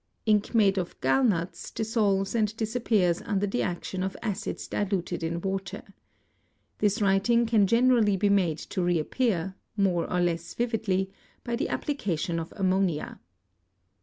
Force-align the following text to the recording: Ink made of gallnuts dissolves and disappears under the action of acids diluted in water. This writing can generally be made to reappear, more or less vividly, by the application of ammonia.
Ink 0.25 0.55
made 0.55 0.79
of 0.79 0.99
gallnuts 0.99 1.71
dissolves 1.71 2.33
and 2.33 2.57
disappears 2.57 3.21
under 3.21 3.45
the 3.45 3.61
action 3.61 4.01
of 4.01 4.17
acids 4.23 4.67
diluted 4.67 5.21
in 5.21 5.41
water. 5.41 5.83
This 6.79 7.03
writing 7.03 7.45
can 7.45 7.67
generally 7.67 8.17
be 8.17 8.27
made 8.29 8.57
to 8.73 8.81
reappear, 8.81 9.53
more 9.77 10.11
or 10.11 10.19
less 10.19 10.55
vividly, 10.55 11.11
by 11.43 11.55
the 11.55 11.69
application 11.69 12.39
of 12.39 12.51
ammonia. 12.57 13.19